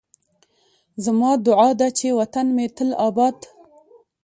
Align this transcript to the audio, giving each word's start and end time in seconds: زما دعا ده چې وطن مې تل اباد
زما 1.05 1.31
دعا 1.47 1.69
ده 1.79 1.87
چې 1.97 2.07
وطن 2.19 2.45
مې 2.55 2.65
تل 2.75 2.89
اباد 3.07 3.37